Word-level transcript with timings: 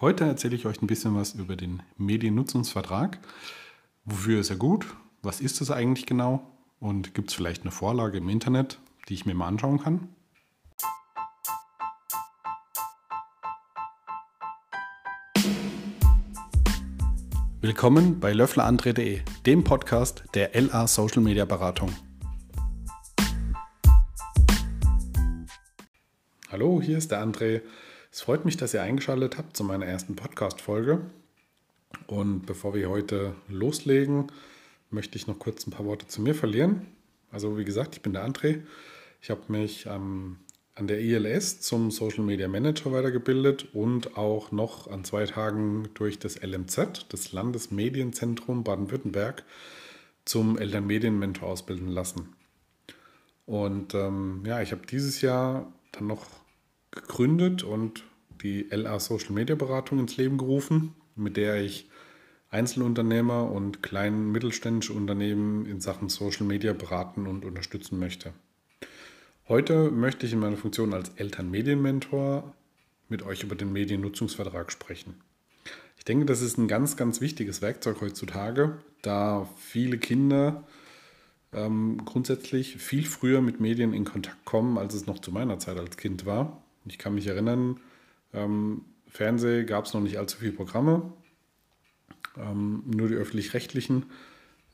Heute 0.00 0.26
erzähle 0.26 0.54
ich 0.54 0.64
euch 0.64 0.80
ein 0.80 0.86
bisschen 0.86 1.16
was 1.16 1.34
über 1.34 1.56
den 1.56 1.82
Mediennutzungsvertrag. 1.96 3.18
Wofür 4.04 4.38
ist 4.38 4.48
er 4.48 4.54
gut? 4.54 4.86
Was 5.22 5.40
ist 5.40 5.60
es 5.60 5.72
eigentlich 5.72 6.06
genau? 6.06 6.40
Und 6.78 7.14
gibt 7.14 7.30
es 7.30 7.34
vielleicht 7.34 7.62
eine 7.62 7.72
Vorlage 7.72 8.18
im 8.18 8.28
Internet, 8.28 8.78
die 9.08 9.14
ich 9.14 9.26
mir 9.26 9.34
mal 9.34 9.48
anschauen 9.48 9.80
kann? 9.80 10.08
Willkommen 17.60 18.20
bei 18.20 18.32
löfflerandre.de, 18.32 19.22
dem 19.46 19.64
Podcast 19.64 20.22
der 20.34 20.52
LA 20.54 20.86
Social 20.86 21.22
Media 21.22 21.44
Beratung. 21.44 21.90
Hallo, 26.52 26.80
hier 26.80 26.98
ist 26.98 27.10
der 27.10 27.20
André. 27.20 27.62
Es 28.10 28.22
freut 28.22 28.44
mich, 28.44 28.56
dass 28.56 28.72
ihr 28.74 28.82
eingeschaltet 28.82 29.36
habt 29.36 29.56
zu 29.56 29.64
meiner 29.64 29.86
ersten 29.86 30.16
Podcast-Folge. 30.16 31.00
Und 32.06 32.46
bevor 32.46 32.74
wir 32.74 32.88
heute 32.88 33.34
loslegen, 33.48 34.32
möchte 34.90 35.16
ich 35.16 35.26
noch 35.26 35.38
kurz 35.38 35.66
ein 35.66 35.70
paar 35.70 35.84
Worte 35.84 36.06
zu 36.06 36.22
mir 36.22 36.34
verlieren. 36.34 36.86
Also, 37.30 37.58
wie 37.58 37.64
gesagt, 37.64 37.96
ich 37.96 38.02
bin 38.02 38.14
der 38.14 38.26
André. 38.26 38.62
Ich 39.20 39.30
habe 39.30 39.42
mich 39.48 39.86
ähm, 39.86 40.38
an 40.74 40.86
der 40.86 41.00
ILS 41.00 41.60
zum 41.60 41.90
Social 41.90 42.24
Media 42.24 42.48
Manager 42.48 42.92
weitergebildet 42.92 43.74
und 43.74 44.16
auch 44.16 44.52
noch 44.52 44.88
an 44.90 45.04
zwei 45.04 45.26
Tagen 45.26 45.90
durch 45.94 46.18
das 46.18 46.40
LMZ, 46.40 47.06
das 47.10 47.32
Landesmedienzentrum 47.32 48.64
Baden-Württemberg, 48.64 49.44
zum 50.24 50.56
Elternmedienmentor 50.56 51.48
ausbilden 51.48 51.88
lassen. 51.88 52.34
Und 53.44 53.94
ähm, 53.94 54.42
ja, 54.46 54.62
ich 54.62 54.72
habe 54.72 54.86
dieses 54.86 55.20
Jahr 55.20 55.72
dann 55.92 56.06
noch 56.06 56.26
gegründet 56.98 57.62
und 57.62 58.04
die 58.42 58.66
LA 58.70 59.00
Social 59.00 59.32
Media 59.32 59.56
Beratung 59.56 59.98
ins 59.98 60.16
Leben 60.16 60.38
gerufen, 60.38 60.94
mit 61.16 61.36
der 61.36 61.62
ich 61.62 61.88
Einzelunternehmer 62.50 63.50
und 63.50 63.82
kleinen 63.82 64.32
mittelständische 64.32 64.92
Unternehmen 64.92 65.66
in 65.66 65.80
Sachen 65.80 66.08
Social 66.08 66.46
Media 66.46 66.72
beraten 66.72 67.26
und 67.26 67.44
unterstützen 67.44 67.98
möchte. 67.98 68.32
Heute 69.48 69.90
möchte 69.90 70.26
ich 70.26 70.32
in 70.32 70.40
meiner 70.40 70.56
Funktion 70.56 70.94
als 70.94 71.10
Elternmedienmentor 71.16 72.54
mit 73.08 73.22
euch 73.22 73.42
über 73.42 73.54
den 73.54 73.72
Mediennutzungsvertrag 73.72 74.70
sprechen. 74.70 75.14
Ich 75.96 76.04
denke, 76.04 76.26
das 76.26 76.42
ist 76.42 76.58
ein 76.58 76.68
ganz, 76.68 76.96
ganz 76.96 77.20
wichtiges 77.20 77.60
Werkzeug 77.60 78.00
heutzutage, 78.00 78.78
da 79.02 79.48
viele 79.56 79.98
Kinder 79.98 80.64
ähm, 81.52 82.02
grundsätzlich 82.04 82.76
viel 82.76 83.04
früher 83.06 83.40
mit 83.40 83.60
Medien 83.60 83.92
in 83.92 84.04
Kontakt 84.04 84.44
kommen, 84.44 84.78
als 84.78 84.94
es 84.94 85.06
noch 85.06 85.18
zu 85.18 85.32
meiner 85.32 85.58
Zeit 85.58 85.78
als 85.78 85.96
Kind 85.96 86.26
war. 86.26 86.62
Ich 86.90 86.98
kann 86.98 87.14
mich 87.14 87.26
erinnern, 87.26 87.80
ähm, 88.32 88.82
Fernseh 89.06 89.64
gab 89.64 89.86
es 89.86 89.94
noch 89.94 90.00
nicht 90.00 90.18
allzu 90.18 90.38
viele 90.38 90.52
Programme, 90.52 91.12
ähm, 92.36 92.82
nur 92.86 93.08
die 93.08 93.14
öffentlich-rechtlichen 93.14 94.06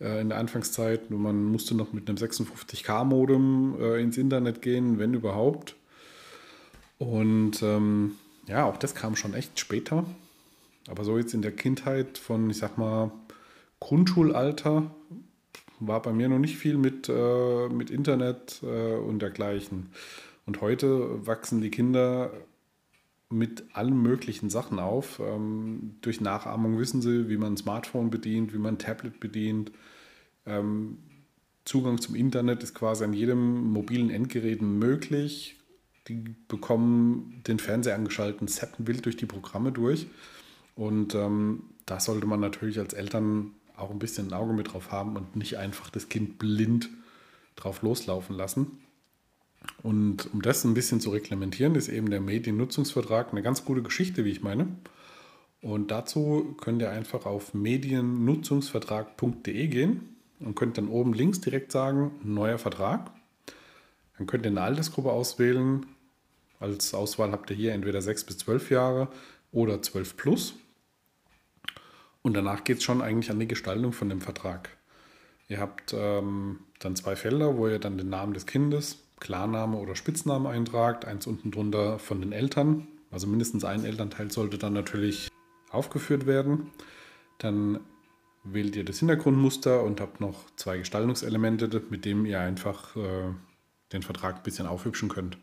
äh, 0.00 0.20
in 0.20 0.28
der 0.28 0.38
Anfangszeit. 0.38 1.10
Man 1.10 1.44
musste 1.44 1.74
noch 1.74 1.92
mit 1.92 2.08
einem 2.08 2.18
56K-Modem 2.18 3.76
äh, 3.80 4.02
ins 4.02 4.18
Internet 4.18 4.62
gehen, 4.62 4.98
wenn 4.98 5.14
überhaupt. 5.14 5.76
Und 6.98 7.62
ähm, 7.62 8.16
ja, 8.46 8.64
auch 8.64 8.76
das 8.76 8.94
kam 8.94 9.16
schon 9.16 9.34
echt 9.34 9.58
später. 9.58 10.04
Aber 10.88 11.04
so 11.04 11.16
jetzt 11.16 11.34
in 11.34 11.42
der 11.42 11.52
Kindheit 11.52 12.18
von, 12.18 12.50
ich 12.50 12.58
sag 12.58 12.76
mal, 12.76 13.10
Grundschulalter 13.80 14.90
war 15.80 16.02
bei 16.02 16.12
mir 16.12 16.28
noch 16.28 16.38
nicht 16.38 16.56
viel 16.56 16.76
mit, 16.76 17.08
äh, 17.08 17.68
mit 17.68 17.90
Internet 17.90 18.60
äh, 18.62 18.94
und 18.96 19.20
dergleichen. 19.20 19.90
Und 20.46 20.60
heute 20.60 21.26
wachsen 21.26 21.60
die 21.60 21.70
Kinder 21.70 22.32
mit 23.30 23.64
allen 23.72 24.00
möglichen 24.00 24.50
Sachen 24.50 24.78
auf. 24.78 25.20
Ähm, 25.20 25.96
durch 26.00 26.20
Nachahmung 26.20 26.78
wissen 26.78 27.02
sie, 27.02 27.28
wie 27.28 27.36
man 27.36 27.54
ein 27.54 27.56
Smartphone 27.56 28.10
bedient, 28.10 28.52
wie 28.52 28.58
man 28.58 28.74
ein 28.74 28.78
Tablet 28.78 29.20
bedient. 29.20 29.72
Ähm, 30.46 30.98
Zugang 31.64 32.00
zum 32.00 32.14
Internet 32.14 32.62
ist 32.62 32.74
quasi 32.74 33.04
an 33.04 33.14
jedem 33.14 33.72
mobilen 33.72 34.10
Endgerät 34.10 34.60
möglich. 34.60 35.56
Die 36.08 36.34
bekommen 36.48 37.42
den 37.46 37.58
Fernseher 37.58 37.94
angeschaltet, 37.94 38.48
zappen 38.50 38.86
wild 38.86 39.06
durch 39.06 39.16
die 39.16 39.26
Programme 39.26 39.72
durch. 39.72 40.06
Und 40.76 41.14
ähm, 41.14 41.64
da 41.86 42.00
sollte 42.00 42.26
man 42.26 42.40
natürlich 42.40 42.78
als 42.78 42.92
Eltern 42.92 43.52
auch 43.76 43.90
ein 43.90 43.98
bisschen 43.98 44.28
ein 44.28 44.32
Auge 44.34 44.52
mit 44.52 44.72
drauf 44.72 44.92
haben 44.92 45.16
und 45.16 45.36
nicht 45.36 45.56
einfach 45.56 45.88
das 45.88 46.08
Kind 46.08 46.38
blind 46.38 46.90
drauf 47.56 47.82
loslaufen 47.82 48.36
lassen. 48.36 48.78
Und 49.82 50.32
um 50.32 50.40
das 50.42 50.62
ein 50.64 50.74
bisschen 50.74 51.00
zu 51.00 51.10
reglementieren, 51.10 51.74
ist 51.74 51.88
eben 51.88 52.08
der 52.10 52.20
Mediennutzungsvertrag 52.20 53.32
eine 53.32 53.42
ganz 53.42 53.64
gute 53.64 53.82
Geschichte, 53.82 54.24
wie 54.24 54.30
ich 54.30 54.42
meine. 54.42 54.68
Und 55.60 55.90
dazu 55.90 56.54
könnt 56.60 56.80
ihr 56.82 56.90
einfach 56.90 57.26
auf 57.26 57.54
mediennutzungsvertrag.de 57.54 59.66
gehen 59.68 60.16
und 60.40 60.56
könnt 60.56 60.78
dann 60.78 60.88
oben 60.88 61.14
links 61.14 61.40
direkt 61.40 61.72
sagen, 61.72 62.12
neuer 62.22 62.58
Vertrag. 62.58 63.10
Dann 64.18 64.26
könnt 64.26 64.44
ihr 64.46 64.50
eine 64.50 64.62
Altersgruppe 64.62 65.10
auswählen. 65.10 65.86
Als 66.60 66.94
Auswahl 66.94 67.32
habt 67.32 67.50
ihr 67.50 67.56
hier 67.56 67.72
entweder 67.72 68.02
6 68.02 68.24
bis 68.24 68.38
12 68.38 68.70
Jahre 68.70 69.08
oder 69.52 69.82
12 69.82 70.16
plus. 70.16 70.54
Und 72.22 72.34
danach 72.34 72.64
geht 72.64 72.78
es 72.78 72.84
schon 72.84 73.02
eigentlich 73.02 73.30
an 73.30 73.38
die 73.38 73.48
Gestaltung 73.48 73.92
von 73.92 74.08
dem 74.08 74.20
Vertrag. 74.20 74.70
Ihr 75.48 75.60
habt 75.60 75.94
ähm, 75.94 76.60
dann 76.78 76.96
zwei 76.96 77.16
Felder, 77.16 77.56
wo 77.56 77.68
ihr 77.68 77.78
dann 77.78 77.98
den 77.98 78.08
Namen 78.08 78.32
des 78.32 78.46
Kindes, 78.46 79.03
Klarname 79.24 79.78
oder 79.78 79.96
Spitzname 79.96 80.50
eintragt, 80.50 81.06
eins 81.06 81.26
unten 81.26 81.50
drunter 81.50 81.98
von 81.98 82.20
den 82.20 82.32
Eltern. 82.32 82.86
Also 83.10 83.26
mindestens 83.26 83.64
ein 83.64 83.84
Elternteil 83.84 84.30
sollte 84.30 84.58
dann 84.58 84.74
natürlich 84.74 85.28
aufgeführt 85.70 86.26
werden. 86.26 86.70
Dann 87.38 87.80
wählt 88.44 88.76
ihr 88.76 88.84
das 88.84 88.98
Hintergrundmuster 88.98 89.82
und 89.82 90.00
habt 90.02 90.20
noch 90.20 90.44
zwei 90.56 90.76
Gestaltungselemente, 90.76 91.82
mit 91.88 92.04
denen 92.04 92.26
ihr 92.26 92.38
einfach 92.38 92.94
äh, 92.96 93.32
den 93.92 94.02
Vertrag 94.02 94.36
ein 94.36 94.42
bisschen 94.42 94.66
aufhübschen 94.66 95.08
könnt. 95.08 95.38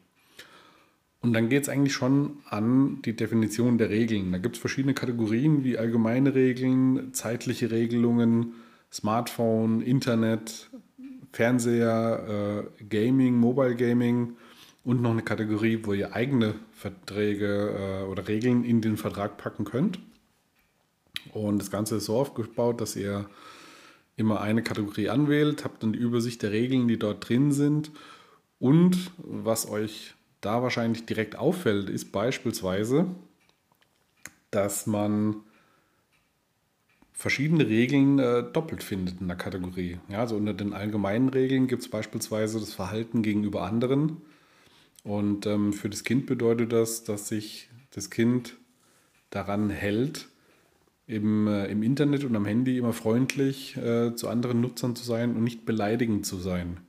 Und 1.22 1.34
dann 1.34 1.50
geht 1.50 1.64
es 1.64 1.70
eigentlich 1.70 1.94
schon 1.94 2.38
an 2.50 3.02
die 3.02 3.16
Definition 3.16 3.80
der 3.80 3.90
Regeln. 3.90 4.32
Da 4.32 4.38
gibt 4.38 4.58
es 4.58 4.62
verschiedene 4.62 4.94
Kategorien 4.94 5.64
wie 5.64 5.78
allgemeine 5.78 6.36
Regeln, 6.36 7.14
zeitliche 7.14 7.72
Regelungen, 7.72 8.54
Smartphone, 8.92 9.82
Internet, 9.82 10.70
Fernseher, 11.32 12.68
äh, 12.80 12.84
Gaming, 12.84 13.36
Mobile 13.36 13.76
Gaming 13.76 14.38
und 14.84 15.02
noch 15.02 15.12
eine 15.12 15.22
Kategorie, 15.22 15.80
wo 15.84 15.94
ihr 15.94 16.14
eigene 16.14 16.56
Verträge 16.72 18.04
äh, 18.04 18.10
oder 18.10 18.28
Regeln 18.28 18.64
in 18.64 18.82
den 18.82 18.98
Vertrag 18.98 19.38
packen 19.38 19.64
könnt. 19.64 20.00
Und 21.34 21.60
das 21.60 21.72
Ganze 21.72 21.98
ist 21.98 22.06
so 22.06 22.18
aufgebaut, 22.18 22.82
dass 22.82 22.96
ihr 22.96 23.30
immer 24.18 24.42
eine 24.42 24.64
Kategorie 24.64 25.10
anwählt, 25.10 25.64
habt 25.64 25.84
dann 25.84 25.94
die 25.94 26.00
Übersicht 26.00 26.42
der 26.42 26.52
Regeln, 26.52 26.88
die 26.88 27.00
dort 27.00 27.28
drin 27.28 27.52
sind. 27.52 27.92
Und 28.60 29.12
was 29.18 29.68
euch 29.70 30.14
da 30.42 30.62
wahrscheinlich 30.62 31.06
direkt 31.06 31.36
auffällt, 31.36 31.90
ist 31.90 32.12
beispielsweise, 32.12 33.08
dass 34.50 34.88
man 34.88 35.44
verschiedene 37.22 37.68
Regeln 37.68 38.18
äh, 38.18 38.44
doppelt 38.52 38.82
findet 38.82 39.22
in 39.22 39.28
der 39.28 39.38
Kategorie. 39.38 40.00
Ja, 40.10 40.22
also 40.22 40.36
unter 40.38 40.56
den 40.56 40.74
allgemeinen 40.74 41.30
Regeln 41.30 41.68
gibt 41.68 41.84
es 41.84 41.88
beispielsweise 41.88 42.60
das 42.60 42.74
Verhalten 42.74 43.22
gegenüber 43.22 43.62
anderen. 43.62 44.18
Und 45.04 45.46
ähm, 45.46 45.72
für 45.72 45.88
das 45.88 46.04
Kind 46.04 46.26
bedeutet 46.26 46.74
das, 46.74 47.04
dass 47.04 47.28
sich 47.28 47.70
das 47.92 48.10
Kind 48.10 48.58
daran 49.30 49.70
hält, 49.70 50.30
im, 51.06 51.46
äh, 51.46 51.68
im 51.68 51.84
Internet 51.84 52.24
und 52.24 52.36
am 52.36 52.46
Handy 52.46 52.80
immer 52.80 52.94
freundlich 52.94 53.78
äh, 53.78 54.16
zu 54.16 54.28
anderen 54.28 54.60
Nutzern 54.60 54.96
zu 54.96 55.04
sein 55.04 55.36
und 55.36 55.44
nicht 55.44 55.64
beleidigend 55.64 56.26
zu 56.26 56.38
sein. 56.38 56.80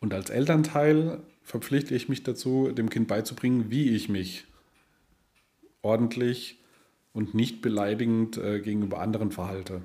Und 0.00 0.14
als 0.14 0.30
Elternteil 0.30 1.20
verpflichte 1.44 1.94
ich 1.94 2.08
mich 2.08 2.24
dazu, 2.24 2.72
dem 2.72 2.90
Kind 2.90 3.06
beizubringen, 3.06 3.70
wie 3.70 3.90
ich 3.90 4.08
mich 4.08 4.46
ordentlich 5.80 6.61
und 7.12 7.34
nicht 7.34 7.62
beleidigend 7.62 8.36
äh, 8.36 8.60
gegenüber 8.60 9.00
anderen 9.00 9.30
verhalte. 9.30 9.82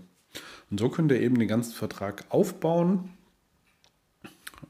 Und 0.70 0.80
so 0.80 0.90
könnt 0.90 1.12
ihr 1.12 1.20
eben 1.20 1.40
den 1.40 1.48
ganzen 1.48 1.74
Vertrag 1.74 2.26
aufbauen. 2.30 3.10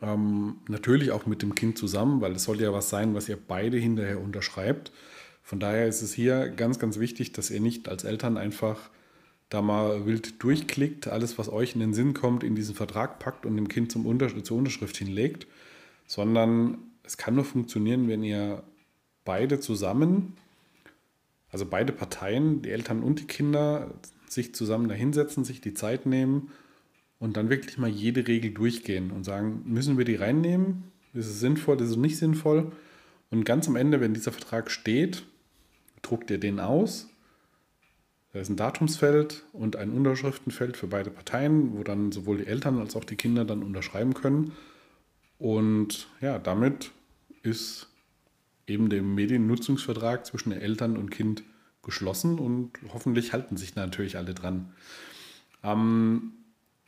Ähm, 0.02 0.58
natürlich 0.68 1.12
auch 1.12 1.26
mit 1.26 1.42
dem 1.42 1.56
Kind 1.56 1.78
zusammen, 1.78 2.22
weil 2.22 2.34
es 2.34 2.44
soll 2.44 2.62
ja 2.62 2.74
was 2.74 2.90
sein, 2.90 3.16
was 3.16 3.30
ihr 3.30 3.38
beide 3.38 3.78
hinterher 3.78 4.22
unterschreibt. 4.22 4.92
Von 5.42 5.60
daher 5.60 5.88
ist 5.88 6.02
es 6.02 6.14
hier 6.14 6.50
ganz, 6.50 6.78
ganz 6.78 7.00
wichtig, 7.00 7.32
dass 7.32 7.50
ihr 7.50 7.62
nicht 7.62 7.88
als 7.90 8.04
Eltern 8.04 8.38
einfach 8.38 8.90
da 9.50 9.62
mal 9.62 10.06
wild 10.06 10.44
durchklickt, 10.44 11.08
alles, 11.08 11.38
was 11.38 11.50
euch 11.50 11.74
in 11.74 11.80
den 11.80 11.94
Sinn 11.94 12.14
kommt, 12.14 12.44
in 12.44 12.56
diesen 12.56 12.76
Vertrag 12.76 13.20
packt 13.20 13.46
und 13.46 13.56
dem 13.56 13.70
Kind 13.70 13.92
zum 13.92 14.06
Unter 14.06 14.44
zur 14.44 14.58
Unterschrift 14.58 14.98
hinlegt, 14.98 15.48
sondern 16.06 16.80
es 17.04 17.16
kann 17.18 17.36
nur 17.36 17.46
funktionieren, 17.46 18.10
wenn 18.10 18.24
ihr 18.24 18.64
beide 19.24 19.60
zusammen 19.62 20.34
also 21.58 21.66
beide 21.66 21.92
Parteien, 21.92 22.62
die 22.62 22.70
Eltern 22.70 23.02
und 23.02 23.20
die 23.20 23.26
Kinder, 23.26 23.90
sich 24.28 24.54
zusammen 24.54 24.90
dahinsetzen, 24.90 25.44
sich 25.44 25.60
die 25.60 25.74
Zeit 25.74 26.06
nehmen 26.06 26.52
und 27.18 27.36
dann 27.36 27.50
wirklich 27.50 27.80
mal 27.80 27.90
jede 27.90 28.28
Regel 28.28 28.52
durchgehen 28.52 29.10
und 29.10 29.24
sagen, 29.24 29.64
müssen 29.66 29.98
wir 29.98 30.06
die 30.06 30.16
reinnehmen? 30.16 30.84
Ist 31.16 31.26
es 31.26 31.40
sinnvoll, 31.40 31.82
ist 31.82 31.90
es 31.90 31.98
nicht 31.98 32.18
sinnvoll? 32.18 32.72
Und 33.32 33.44
ganz 33.44 33.68
am 33.68 33.76
Ende, 33.76 34.00
wenn 34.02 34.14
dieser 34.14 34.32
Vertrag 34.32 34.70
steht, 34.70 35.24
druckt 36.04 36.30
ihr 36.30 36.40
den 36.40 36.60
aus 36.60 37.10
Da 38.34 38.40
ist 38.40 38.50
ein 38.50 38.56
Datumsfeld 38.56 39.44
und 39.52 39.78
ein 39.78 39.90
Unterschriftenfeld 39.90 40.78
für 40.78 40.88
beide 40.88 41.10
Parteien, 41.10 41.76
wo 41.76 41.84
dann 41.84 42.12
sowohl 42.12 42.38
die 42.38 42.46
Eltern 42.46 42.78
als 42.78 42.96
auch 42.96 43.04
die 43.04 43.16
Kinder 43.16 43.46
dann 43.46 43.64
unterschreiben 43.64 44.14
können. 44.14 44.52
Und 45.40 46.08
ja, 46.22 46.38
damit 46.38 46.92
ist 47.42 47.88
eben 48.68 48.90
der 48.90 49.02
Mediennutzungsvertrag 49.02 50.26
zwischen 50.26 50.52
Eltern 50.52 50.98
und 50.98 51.10
Kind 51.10 51.44
geschlossen 51.82 52.38
und 52.38 52.72
hoffentlich 52.94 53.34
halten 53.34 53.58
sich 53.58 53.76
natürlich 53.76 54.18
alle 54.18 54.34
dran. 54.34 54.74
Ähm, 55.64 56.34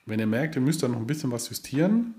wenn 0.06 0.20
ihr 0.20 0.28
merkt, 0.28 0.56
ihr 0.56 0.62
müsst 0.62 0.84
da 0.84 0.88
noch 0.88 0.98
ein 0.98 1.08
bisschen 1.08 1.32
was 1.32 1.50
justieren, 1.50 2.14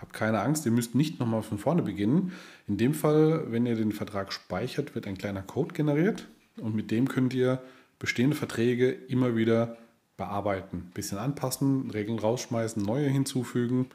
habt 0.00 0.12
keine 0.12 0.40
Angst, 0.40 0.66
ihr 0.66 0.72
müsst 0.72 0.94
nicht 0.94 1.18
nochmal 1.18 1.42
von 1.42 1.58
vorne 1.58 1.82
beginnen. 1.82 2.32
In 2.66 2.76
dem 2.76 2.94
Fall, 2.94 3.50
wenn 3.50 3.66
ihr 3.66 3.74
den 3.74 3.92
Vertrag 3.92 4.32
speichert, 4.32 4.94
wird 4.94 5.06
ein 5.06 5.18
kleiner 5.18 5.42
Code 5.42 5.74
generiert 5.74 6.28
und 6.56 6.74
mit 6.74 6.90
dem 6.90 7.08
könnt 7.08 7.34
ihr 7.34 7.62
bestehende 7.98 8.36
Verträge 8.36 8.90
immer 8.90 9.34
wieder 9.34 9.76
bearbeiten, 10.16 10.88
ein 10.88 10.92
bisschen 10.92 11.18
anpassen, 11.18 11.90
Regeln 11.90 12.18
rausschmeißen, 12.18 12.82
neue 12.82 13.08
hinzufügen 13.08 13.86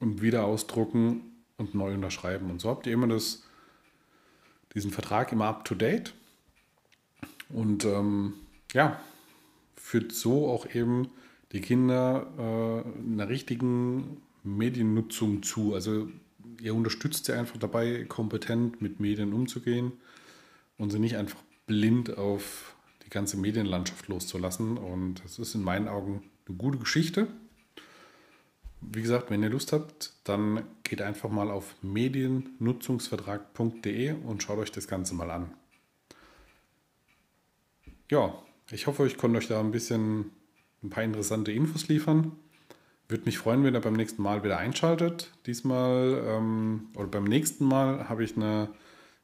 und 0.00 0.22
wieder 0.22 0.44
ausdrucken 0.44 1.20
und 1.56 1.74
neu 1.74 1.94
unterschreiben. 1.94 2.50
Und 2.50 2.60
so 2.60 2.70
habt 2.70 2.86
ihr 2.86 2.92
immer 2.92 3.06
das, 3.06 3.44
diesen 4.76 4.92
Vertrag 4.92 5.32
immer 5.32 5.46
up 5.46 5.64
to 5.64 5.74
date. 5.74 6.14
Und 7.48 7.84
ähm, 7.84 8.34
ja, 8.72 9.00
führt 9.74 10.12
so 10.12 10.48
auch 10.48 10.72
eben 10.72 11.08
die 11.52 11.60
Kinder 11.60 12.26
äh, 12.38 13.10
einer 13.12 13.28
richtigen 13.28 14.20
Mediennutzung 14.44 15.42
zu. 15.42 15.74
Also 15.74 16.08
ihr 16.60 16.74
unterstützt 16.74 17.24
sie 17.24 17.32
einfach 17.32 17.56
dabei, 17.56 18.04
kompetent 18.04 18.82
mit 18.82 19.00
Medien 19.00 19.32
umzugehen 19.32 19.92
und 20.76 20.90
sie 20.90 20.98
nicht 20.98 21.16
einfach 21.16 21.40
blind 21.66 22.18
auf 22.18 22.76
die 23.04 23.10
ganze 23.10 23.36
Medienlandschaft 23.36 24.08
loszulassen. 24.08 24.76
Und 24.76 25.24
das 25.24 25.38
ist 25.38 25.54
in 25.54 25.62
meinen 25.62 25.88
Augen 25.88 26.22
eine 26.46 26.56
gute 26.56 26.78
Geschichte. 26.78 27.28
Wie 28.80 29.02
gesagt, 29.02 29.30
wenn 29.30 29.42
ihr 29.42 29.50
Lust 29.50 29.72
habt, 29.72 30.12
dann 30.24 30.62
geht 30.82 31.02
einfach 31.02 31.28
mal 31.30 31.50
auf 31.50 31.74
mediennutzungsvertrag.de 31.82 34.12
und 34.12 34.42
schaut 34.42 34.58
euch 34.58 34.72
das 34.72 34.88
Ganze 34.88 35.14
mal 35.14 35.30
an. 35.30 35.52
Ja, 38.10 38.34
ich 38.70 38.86
hoffe, 38.86 39.06
ich 39.06 39.18
konnte 39.18 39.38
euch 39.38 39.48
da 39.48 39.60
ein 39.60 39.72
bisschen 39.72 40.30
ein 40.82 40.90
paar 40.90 41.04
interessante 41.04 41.52
Infos 41.52 41.88
liefern. 41.88 42.32
Würde 43.08 43.24
mich 43.24 43.38
freuen, 43.38 43.64
wenn 43.64 43.74
ihr 43.74 43.80
beim 43.80 43.94
nächsten 43.94 44.22
Mal 44.22 44.44
wieder 44.44 44.58
einschaltet. 44.58 45.32
Diesmal 45.46 46.22
ähm, 46.26 46.88
oder 46.94 47.08
beim 47.08 47.24
nächsten 47.24 47.64
Mal 47.64 48.08
habe 48.08 48.22
ich 48.24 48.36
eine 48.36 48.68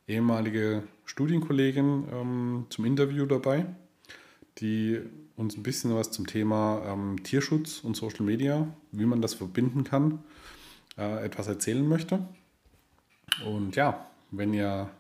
ehemalige 0.07 0.85
Studienkollegin 1.05 2.05
ähm, 2.13 2.67
zum 2.71 2.85
Interview 2.85 3.27
dabei, 3.27 3.67
die 4.59 5.01
uns 5.37 5.57
ein 5.57 5.63
bisschen 5.63 5.95
was 5.95 6.11
zum 6.11 6.27
Thema 6.27 6.83
ähm, 6.87 7.23
Tierschutz 7.23 7.81
und 7.83 7.97
Social 7.97 8.25
Media, 8.25 8.69
wie 8.91 9.07
man 9.07 9.23
das 9.23 9.35
verbinden 9.35 9.85
kann, 9.85 10.23
äh, 10.99 11.25
etwas 11.25 11.49
erzählen 11.49 11.87
möchte. 11.87 12.27
Und 13.47 13.77
ja, 13.77 14.07
wenn 14.31 14.53
ihr 14.53 14.91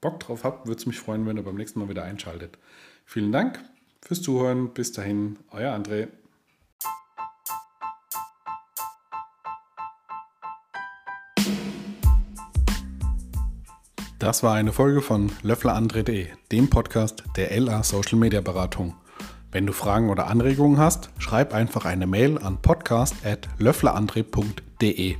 Bock 0.00 0.20
drauf 0.20 0.44
habt, 0.44 0.66
würde 0.66 0.80
es 0.80 0.86
mich 0.86 0.98
freuen, 0.98 1.26
wenn 1.26 1.36
ihr 1.36 1.44
beim 1.44 1.56
nächsten 1.56 1.78
Mal 1.80 1.88
wieder 1.88 2.04
einschaltet. 2.04 2.58
Vielen 3.04 3.32
Dank 3.32 3.62
fürs 4.00 4.22
Zuhören. 4.22 4.72
Bis 4.72 4.92
dahin, 4.92 5.38
euer 5.50 5.74
André. 5.74 6.08
Das 14.18 14.44
war 14.44 14.54
eine 14.54 14.72
Folge 14.72 15.02
von 15.02 15.32
löfflerandre.de, 15.42 16.28
dem 16.52 16.70
Podcast 16.70 17.24
der 17.36 17.58
LA 17.60 17.82
Social 17.82 18.18
Media 18.18 18.40
Beratung. 18.40 18.94
Wenn 19.52 19.66
du 19.66 19.72
Fragen 19.74 20.08
oder 20.08 20.28
Anregungen 20.28 20.78
hast, 20.78 21.10
schreib 21.18 21.52
einfach 21.52 21.84
eine 21.84 22.06
Mail 22.06 22.38
an 22.38 22.56
podcast.löfflerandre.de. 22.62 25.16